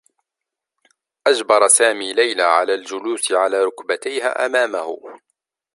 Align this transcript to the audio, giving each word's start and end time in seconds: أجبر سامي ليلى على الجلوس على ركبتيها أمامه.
أجبر 1.27 1.67
سامي 1.67 2.13
ليلى 2.13 2.43
على 2.43 2.75
الجلوس 2.75 3.31
على 3.31 3.63
ركبتيها 3.63 4.45
أمامه. 4.45 4.97